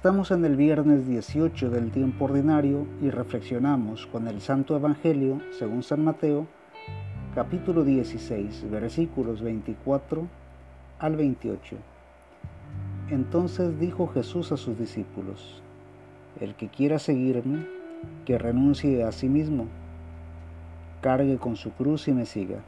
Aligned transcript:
Estamos 0.00 0.30
en 0.30 0.46
el 0.46 0.56
viernes 0.56 1.06
18 1.06 1.68
del 1.68 1.90
tiempo 1.90 2.24
ordinario 2.24 2.86
y 3.02 3.10
reflexionamos 3.10 4.06
con 4.06 4.28
el 4.28 4.40
Santo 4.40 4.74
Evangelio 4.74 5.42
según 5.50 5.82
San 5.82 6.02
Mateo, 6.02 6.46
capítulo 7.34 7.84
16, 7.84 8.70
versículos 8.70 9.42
24 9.42 10.26
al 11.00 11.16
28. 11.16 11.76
Entonces 13.10 13.78
dijo 13.78 14.06
Jesús 14.06 14.52
a 14.52 14.56
sus 14.56 14.78
discípulos, 14.78 15.62
El 16.40 16.54
que 16.54 16.68
quiera 16.68 16.98
seguirme, 16.98 17.66
que 18.24 18.38
renuncie 18.38 19.04
a 19.04 19.12
sí 19.12 19.28
mismo, 19.28 19.66
cargue 21.02 21.36
con 21.36 21.56
su 21.56 21.72
cruz 21.72 22.08
y 22.08 22.12
me 22.12 22.24
siga. 22.24 22.60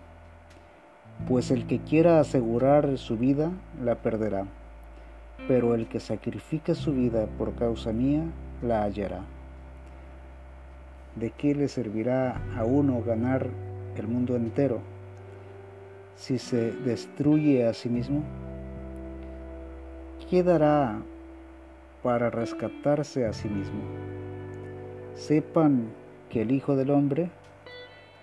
Pues 1.27 1.51
el 1.51 1.67
que 1.67 1.79
quiera 1.79 2.21
asegurar 2.21 2.99
su 2.99 3.17
vida, 3.17 3.51
la 3.83 3.95
perderá 3.95 4.45
pero 5.49 5.75
el 5.75 5.87
que 5.87 6.01
sacrifique 6.01 6.75
su 6.75 6.93
vida 6.93 7.27
por 7.39 7.55
causa 7.55 7.93
mía, 7.93 8.25
la 8.63 8.83
hallará. 8.85 9.25
¿De 11.17 11.31
qué 11.31 11.55
le 11.55 11.69
servirá 11.69 12.41
a 12.57 12.65
uno 12.65 13.03
ganar 13.03 13.49
el 13.97 14.07
mundo 14.07 14.37
entero 14.37 14.81
si 16.15 16.39
se 16.39 16.73
destruye 16.73 17.67
a 17.67 17.75
sí 17.75 17.89
mismo? 17.89 18.23
¿Qué 20.31 20.43
dará 20.43 21.03
para 22.03 22.31
rescatarse 22.31 23.27
a 23.27 23.33
sí 23.33 23.49
mismo? 23.49 23.83
Sepan 25.15 25.89
que 26.31 26.43
el 26.43 26.53
Hijo 26.53 26.77
del 26.77 26.91
Hombre 26.91 27.31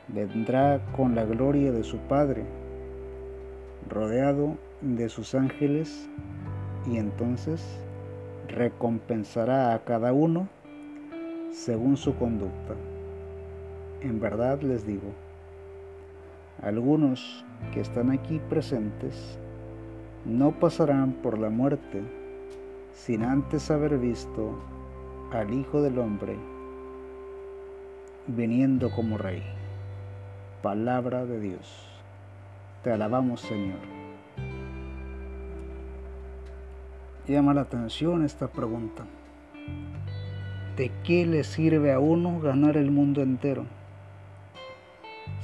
vendrá 0.08 0.80
con 0.96 1.14
la 1.14 1.26
gloria 1.26 1.72
de 1.72 1.84
su 1.84 1.98
Padre, 1.98 2.44
rodeado 3.88 4.58
de 4.82 5.10
sus 5.10 5.36
ángeles 5.36 6.10
y 6.86 6.98
entonces 6.98 7.62
recompensará 8.48 9.74
a 9.74 9.80
cada 9.84 10.14
uno 10.14 10.48
según 11.52 11.98
su 11.98 12.16
conducta. 12.16 12.76
En 14.02 14.20
verdad 14.20 14.62
les 14.62 14.86
digo, 14.86 15.12
algunos 16.62 17.44
que 17.74 17.82
están 17.82 18.12
aquí 18.12 18.40
presentes 18.50 19.38
no 20.26 20.52
pasarán 20.52 21.14
por 21.14 21.38
la 21.38 21.50
muerte 21.50 22.02
sin 22.94 23.24
antes 23.24 23.72
haber 23.72 23.98
visto 23.98 24.58
al 25.32 25.54
Hijo 25.54 25.82
del 25.82 26.00
Hombre 26.00 26.36
viniendo 28.28 28.92
como 28.92 29.18
Rey. 29.18 29.44
Palabra 30.62 31.26
de 31.26 31.40
Dios. 31.40 31.88
Te 32.84 32.92
alabamos 32.92 33.42
Señor. 33.42 33.99
Llama 37.34 37.54
la 37.54 37.62
atención 37.62 38.26
esta 38.26 38.48
pregunta. 38.48 39.06
¿De 40.76 40.92
qué 41.04 41.28
le 41.28 41.44
sirve 41.44 41.94
a 41.94 42.00
uno 42.00 42.40
ganar 42.40 42.76
el 42.76 42.90
mundo 42.90 43.22
entero 43.22 43.66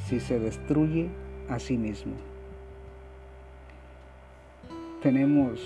si 0.07 0.19
se 0.19 0.39
destruye 0.39 1.09
a 1.47 1.59
sí 1.59 1.77
mismo? 1.77 2.13
Tenemos 5.03 5.61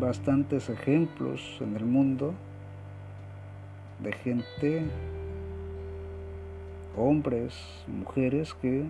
bastantes 0.00 0.70
ejemplos 0.70 1.58
en 1.60 1.76
el 1.76 1.84
mundo 1.84 2.32
de 4.02 4.12
gente, 4.12 4.86
hombres, 6.96 7.54
mujeres 7.86 8.54
que 8.54 8.86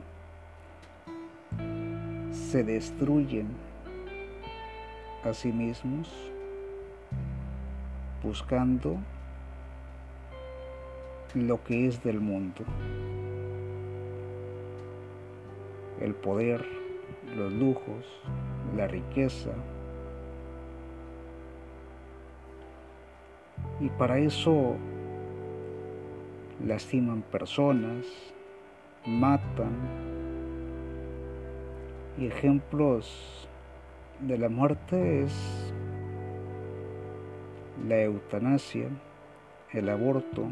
se 2.30 2.62
destruyen 2.62 3.48
a 5.24 5.34
sí 5.34 5.50
mismos 5.50 6.33
buscando 8.24 8.96
lo 11.34 11.62
que 11.62 11.86
es 11.86 12.02
del 12.02 12.20
mundo. 12.20 12.64
El 16.00 16.14
poder, 16.14 16.64
los 17.36 17.52
lujos, 17.52 18.04
la 18.76 18.88
riqueza. 18.88 19.50
Y 23.80 23.88
para 23.90 24.18
eso 24.18 24.76
lastiman 26.64 27.22
personas, 27.22 28.06
matan. 29.04 29.72
Y 32.18 32.26
ejemplos 32.26 33.48
de 34.20 34.38
la 34.38 34.48
muerte 34.48 35.24
es 35.24 35.63
la 37.86 38.00
eutanasia, 38.00 38.88
el 39.72 39.88
aborto, 39.90 40.46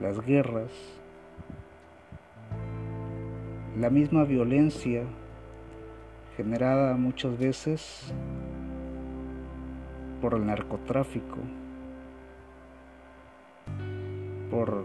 las 0.00 0.20
guerras, 0.24 0.72
la 3.78 3.90
misma 3.90 4.24
violencia 4.24 5.04
generada 6.36 6.96
muchas 6.96 7.38
veces 7.38 8.12
por 10.20 10.34
el 10.34 10.46
narcotráfico, 10.46 11.36
por 14.50 14.84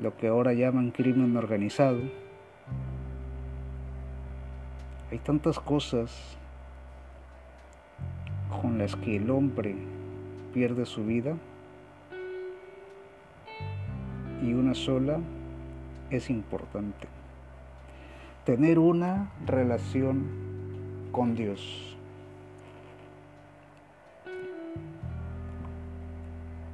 lo 0.00 0.16
que 0.16 0.26
ahora 0.26 0.52
llaman 0.52 0.90
crimen 0.90 1.36
organizado. 1.36 2.00
Hay 5.12 5.18
tantas 5.18 5.60
cosas 5.60 6.38
con 8.60 8.78
las 8.78 8.94
que 8.96 9.16
el 9.16 9.30
hombre 9.30 9.74
pierde 10.52 10.84
su 10.86 11.04
vida 11.04 11.36
y 14.42 14.52
una 14.54 14.74
sola 14.74 15.20
es 16.10 16.28
importante. 16.30 17.08
Tener 18.44 18.78
una 18.78 19.30
relación 19.46 20.26
con 21.12 21.34
Dios. 21.34 21.96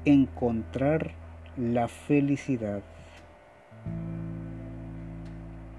Encontrar 0.05 1.13
la 1.57 1.89
felicidad. 1.89 2.83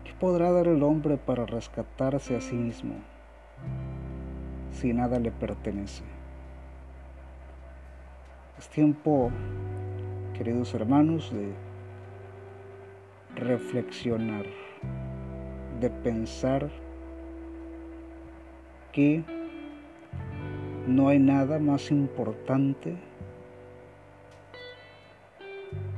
¿Qué 0.03 0.13
podrá 0.19 0.51
dar 0.51 0.67
el 0.67 0.83
hombre 0.83 1.17
para 1.17 1.45
rescatarse 1.45 2.35
a 2.35 2.41
sí 2.41 2.55
mismo? 2.55 2.95
Si 4.79 4.93
nada 4.93 5.19
le 5.19 5.29
pertenece. 5.29 6.03
Es 8.57 8.69
tiempo, 8.69 9.29
queridos 10.37 10.73
hermanos, 10.73 11.33
de 11.33 11.51
reflexionar, 13.35 14.45
de 15.81 15.89
pensar 15.89 16.69
que 18.93 19.21
no 20.87 21.09
hay 21.09 21.19
nada 21.19 21.59
más 21.59 21.91
importante 21.91 22.95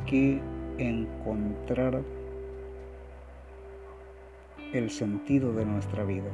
que 0.07 0.41
encontrar 0.79 2.01
el 4.73 4.89
sentido 4.89 5.53
de 5.53 5.65
nuestra 5.65 6.03
vida. 6.03 6.31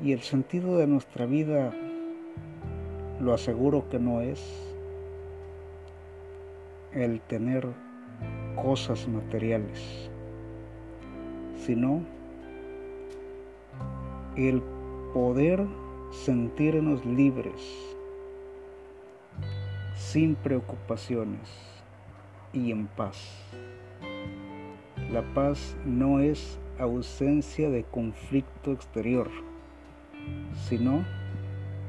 Y 0.00 0.12
el 0.12 0.20
sentido 0.20 0.78
de 0.78 0.86
nuestra 0.86 1.26
vida, 1.26 1.72
lo 3.20 3.34
aseguro 3.34 3.88
que 3.88 3.98
no 3.98 4.20
es 4.20 4.40
el 6.94 7.20
tener 7.22 7.66
cosas 8.54 9.08
materiales, 9.08 10.08
sino 11.66 12.02
el 14.36 14.62
poder 15.12 15.66
sentirnos 16.12 17.04
libres, 17.04 17.60
sin 19.96 20.36
preocupaciones 20.36 21.50
y 22.52 22.70
en 22.70 22.86
paz. 22.86 23.18
La 25.10 25.22
paz 25.34 25.76
no 25.84 26.20
es 26.20 26.56
ausencia 26.78 27.68
de 27.68 27.82
conflicto 27.82 28.70
exterior 28.70 29.47
sino 30.68 31.04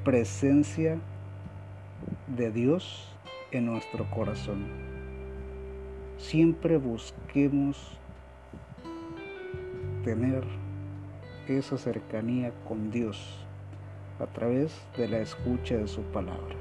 presencia 0.04 0.98
de 2.28 2.52
Dios 2.52 3.14
en 3.52 3.66
nuestro 3.66 4.10
corazón. 4.12 4.66
Siempre 6.18 6.78
busquemos 6.78 7.98
tener 10.04 10.44
esa 11.48 11.78
cercanía 11.78 12.52
con 12.68 12.92
Dios 12.92 13.40
a 14.20 14.26
través 14.28 14.76
de 14.98 15.08
la 15.08 15.20
escucha 15.20 15.78
de 15.78 15.88
su 15.88 16.02
palabra. 16.02 16.56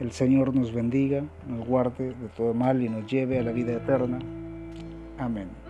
El 0.00 0.12
Señor 0.12 0.54
nos 0.54 0.72
bendiga, 0.72 1.24
nos 1.46 1.66
guarde 1.66 2.14
de 2.14 2.28
todo 2.36 2.54
mal 2.54 2.82
y 2.82 2.88
nos 2.88 3.06
lleve 3.06 3.38
a 3.38 3.42
la 3.42 3.52
vida 3.52 3.74
eterna. 3.74 4.18
Amén. 5.18 5.63